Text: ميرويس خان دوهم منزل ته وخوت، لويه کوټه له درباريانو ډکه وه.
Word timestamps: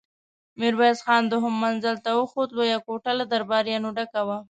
ميرويس 0.59 0.99
خان 1.05 1.23
دوهم 1.31 1.55
منزل 1.63 1.95
ته 2.05 2.09
وخوت، 2.19 2.49
لويه 2.55 2.77
کوټه 2.85 3.11
له 3.19 3.25
درباريانو 3.33 3.89
ډکه 3.97 4.21
وه. 4.27 4.37